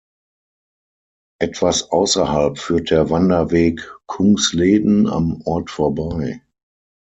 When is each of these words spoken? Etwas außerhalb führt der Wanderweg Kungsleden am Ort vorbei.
Etwas 1.39 1.91
außerhalb 1.91 2.57
führt 2.57 2.89
der 2.89 3.11
Wanderweg 3.11 3.87
Kungsleden 4.07 5.07
am 5.07 5.41
Ort 5.45 5.69
vorbei. 5.69 6.41